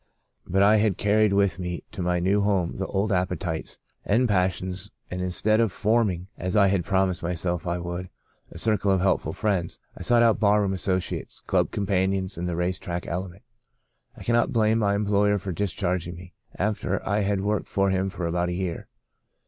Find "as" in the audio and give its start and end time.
6.39-6.55